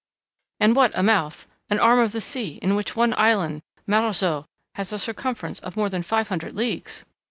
[0.59, 1.45] "And what a mouth!
[1.69, 5.89] An arm of the sea in which one island, Marajo, has a circumference of more
[5.89, 7.05] than five hundred leagues!"